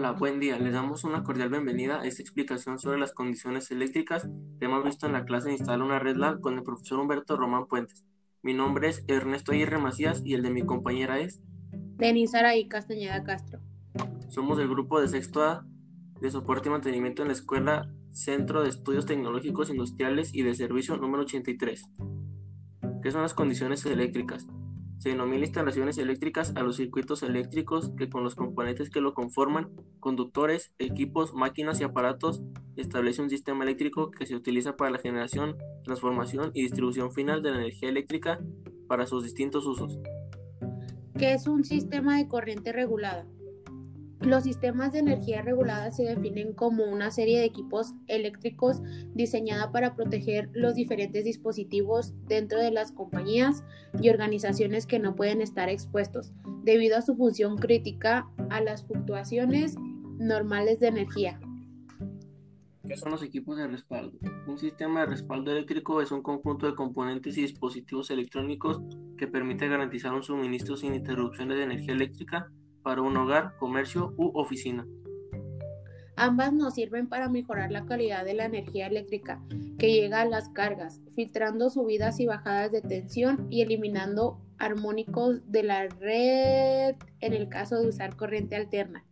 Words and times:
Hola, 0.00 0.12
buen 0.12 0.40
día. 0.40 0.58
Les 0.58 0.72
damos 0.72 1.04
una 1.04 1.22
cordial 1.22 1.50
bienvenida 1.50 2.00
a 2.00 2.06
esta 2.06 2.22
explicación 2.22 2.78
sobre 2.78 2.98
las 2.98 3.12
condiciones 3.12 3.70
eléctricas 3.70 4.30
que 4.58 4.64
hemos 4.64 4.82
visto 4.82 5.04
en 5.04 5.12
la 5.12 5.26
clase 5.26 5.48
de 5.48 5.56
Instalar 5.56 5.82
una 5.82 5.98
red 5.98 6.16
LAN 6.16 6.40
con 6.40 6.56
el 6.56 6.62
profesor 6.62 7.00
Humberto 7.00 7.36
Román 7.36 7.66
Puentes. 7.66 8.06
Mi 8.40 8.54
nombre 8.54 8.88
es 8.88 9.04
Ernesto 9.08 9.52
Aguirre 9.52 9.76
Macías 9.76 10.22
y 10.24 10.32
el 10.32 10.42
de 10.42 10.48
mi 10.48 10.62
compañera 10.62 11.18
es 11.18 11.42
Denis 11.98 12.34
Araí 12.34 12.66
Castañeda 12.66 13.22
Castro. 13.24 13.60
Somos 14.30 14.56
del 14.56 14.70
grupo 14.70 14.98
de 15.02 15.08
sexto 15.08 15.42
A 15.42 15.66
de 16.18 16.30
soporte 16.30 16.70
y 16.70 16.72
mantenimiento 16.72 17.20
en 17.20 17.28
la 17.28 17.34
Escuela 17.34 17.92
Centro 18.10 18.62
de 18.62 18.70
Estudios 18.70 19.04
Tecnológicos 19.04 19.68
Industriales 19.68 20.34
y 20.34 20.44
de 20.44 20.54
Servicio 20.54 20.96
número 20.96 21.24
83. 21.24 21.92
¿Qué 23.02 23.10
son 23.10 23.20
las 23.20 23.34
condiciones 23.34 23.84
eléctricas? 23.84 24.46
Se 25.00 25.08
denomina 25.08 25.46
instalaciones 25.46 25.96
eléctricas 25.96 26.52
a 26.56 26.62
los 26.62 26.76
circuitos 26.76 27.22
eléctricos 27.22 27.90
que 27.96 28.10
con 28.10 28.22
los 28.22 28.34
componentes 28.34 28.90
que 28.90 29.00
lo 29.00 29.14
conforman, 29.14 29.70
conductores, 29.98 30.74
equipos, 30.78 31.32
máquinas 31.32 31.80
y 31.80 31.84
aparatos, 31.84 32.42
establece 32.76 33.22
un 33.22 33.30
sistema 33.30 33.64
eléctrico 33.64 34.10
que 34.10 34.26
se 34.26 34.36
utiliza 34.36 34.76
para 34.76 34.90
la 34.90 34.98
generación, 34.98 35.56
transformación 35.84 36.50
y 36.52 36.64
distribución 36.64 37.12
final 37.12 37.42
de 37.42 37.50
la 37.50 37.56
energía 37.56 37.88
eléctrica 37.88 38.40
para 38.88 39.06
sus 39.06 39.24
distintos 39.24 39.64
usos. 39.64 39.98
¿Qué 41.18 41.32
es 41.32 41.46
un 41.46 41.64
sistema 41.64 42.18
de 42.18 42.28
corriente 42.28 42.70
regulada? 42.70 43.26
Los 44.20 44.44
sistemas 44.44 44.92
de 44.92 44.98
energía 44.98 45.40
regulada 45.40 45.90
se 45.92 46.02
definen 46.02 46.52
como 46.52 46.84
una 46.84 47.10
serie 47.10 47.38
de 47.38 47.46
equipos 47.46 47.94
eléctricos 48.06 48.82
diseñada 49.14 49.72
para 49.72 49.96
proteger 49.96 50.50
los 50.52 50.74
diferentes 50.74 51.24
dispositivos 51.24 52.12
dentro 52.26 52.60
de 52.60 52.70
las 52.70 52.92
compañías 52.92 53.64
y 53.98 54.10
organizaciones 54.10 54.86
que 54.86 54.98
no 54.98 55.16
pueden 55.16 55.40
estar 55.40 55.70
expuestos 55.70 56.34
debido 56.64 56.98
a 56.98 57.02
su 57.02 57.16
función 57.16 57.56
crítica 57.56 58.28
a 58.50 58.60
las 58.60 58.84
fluctuaciones 58.84 59.76
normales 60.18 60.80
de 60.80 60.88
energía. 60.88 61.40
¿Qué 62.86 62.96
son 62.96 63.12
los 63.12 63.22
equipos 63.22 63.56
de 63.56 63.68
respaldo? 63.68 64.18
Un 64.46 64.58
sistema 64.58 65.00
de 65.00 65.06
respaldo 65.06 65.50
eléctrico 65.52 66.02
es 66.02 66.12
un 66.12 66.22
conjunto 66.22 66.66
de 66.66 66.74
componentes 66.74 67.38
y 67.38 67.42
dispositivos 67.42 68.10
electrónicos 68.10 68.82
que 69.16 69.28
permite 69.28 69.66
garantizar 69.68 70.12
un 70.12 70.22
suministro 70.22 70.76
sin 70.76 70.94
interrupciones 70.94 71.56
de 71.56 71.64
energía 71.64 71.94
eléctrica 71.94 72.50
para 72.82 73.02
un 73.02 73.16
hogar, 73.16 73.56
comercio 73.58 74.14
u 74.16 74.30
oficina. 74.38 74.86
Ambas 76.16 76.52
nos 76.52 76.74
sirven 76.74 77.08
para 77.08 77.30
mejorar 77.30 77.70
la 77.70 77.86
calidad 77.86 78.26
de 78.26 78.34
la 78.34 78.44
energía 78.44 78.86
eléctrica 78.86 79.42
que 79.78 79.92
llega 79.92 80.20
a 80.20 80.26
las 80.26 80.50
cargas, 80.50 81.00
filtrando 81.14 81.70
subidas 81.70 82.20
y 82.20 82.26
bajadas 82.26 82.70
de 82.72 82.82
tensión 82.82 83.46
y 83.48 83.62
eliminando 83.62 84.38
armónicos 84.58 85.40
de 85.50 85.62
la 85.62 85.88
red 85.88 86.96
en 87.20 87.32
el 87.32 87.48
caso 87.48 87.80
de 87.80 87.88
usar 87.88 88.16
corriente 88.16 88.54
alterna. 88.54 89.04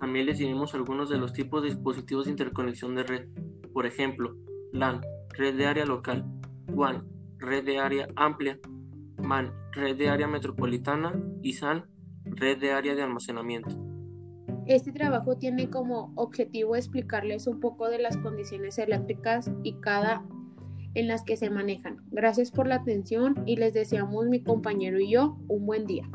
También 0.00 0.26
les 0.26 0.38
diremos 0.38 0.74
algunos 0.74 1.08
de 1.08 1.18
los 1.18 1.32
tipos 1.32 1.62
de 1.62 1.68
dispositivos 1.68 2.24
de 2.24 2.32
interconexión 2.32 2.96
de 2.96 3.04
red. 3.04 3.28
Por 3.72 3.86
ejemplo, 3.86 4.36
LAN, 4.72 5.00
red 5.30 5.56
de 5.56 5.66
área 5.66 5.86
local, 5.86 6.26
WAN, 6.66 7.06
red 7.38 7.64
de 7.64 7.78
área 7.78 8.08
amplia, 8.16 8.58
MAN, 9.18 9.52
red 9.70 9.96
de 9.96 10.08
área 10.08 10.26
metropolitana 10.26 11.14
y 11.40 11.52
SAN, 11.52 11.86
red 12.24 12.58
de 12.58 12.72
área 12.72 12.94
de 12.94 13.02
almacenamiento. 13.02 13.70
Este 14.66 14.92
trabajo 14.92 15.36
tiene 15.36 15.70
como 15.70 16.12
objetivo 16.14 16.76
explicarles 16.76 17.46
un 17.46 17.60
poco 17.60 17.88
de 17.88 17.98
las 17.98 18.16
condiciones 18.16 18.78
eléctricas 18.78 19.50
y 19.62 19.74
cada 19.80 20.24
en 20.94 21.08
las 21.08 21.24
que 21.24 21.36
se 21.36 21.50
manejan. 21.50 22.02
Gracias 22.10 22.50
por 22.50 22.66
la 22.66 22.76
atención 22.76 23.42
y 23.46 23.56
les 23.56 23.72
deseamos 23.74 24.26
mi 24.26 24.42
compañero 24.42 25.00
y 25.00 25.10
yo 25.10 25.38
un 25.48 25.66
buen 25.66 25.86
día. 25.86 26.08